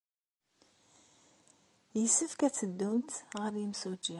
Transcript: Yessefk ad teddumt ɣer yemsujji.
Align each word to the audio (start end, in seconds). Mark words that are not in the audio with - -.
Yessefk 1.99 2.39
ad 2.47 2.53
teddumt 2.55 3.11
ɣer 3.39 3.53
yemsujji. 3.61 4.09